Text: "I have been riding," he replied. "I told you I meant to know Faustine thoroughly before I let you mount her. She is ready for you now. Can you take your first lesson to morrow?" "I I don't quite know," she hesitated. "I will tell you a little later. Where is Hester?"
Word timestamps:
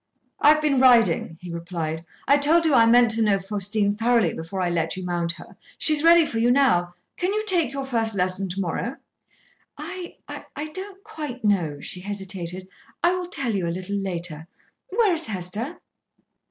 "I 0.39 0.49
have 0.49 0.63
been 0.63 0.79
riding," 0.79 1.37
he 1.41 1.51
replied. 1.51 2.03
"I 2.27 2.39
told 2.39 2.65
you 2.65 2.73
I 2.73 2.87
meant 2.87 3.11
to 3.11 3.21
know 3.21 3.37
Faustine 3.37 3.95
thoroughly 3.95 4.33
before 4.33 4.59
I 4.59 4.71
let 4.71 4.97
you 4.97 5.05
mount 5.05 5.33
her. 5.33 5.55
She 5.77 5.93
is 5.93 6.03
ready 6.03 6.25
for 6.25 6.39
you 6.39 6.49
now. 6.49 6.95
Can 7.17 7.33
you 7.33 7.45
take 7.45 7.71
your 7.71 7.85
first 7.85 8.15
lesson 8.15 8.49
to 8.49 8.59
morrow?" 8.59 8.97
"I 9.77 10.17
I 10.27 10.69
don't 10.69 11.03
quite 11.03 11.45
know," 11.45 11.79
she 11.81 11.99
hesitated. 11.99 12.67
"I 13.03 13.13
will 13.13 13.27
tell 13.27 13.53
you 13.53 13.67
a 13.67 13.77
little 13.77 13.95
later. 13.95 14.47
Where 14.89 15.13
is 15.13 15.27
Hester?" 15.27 15.77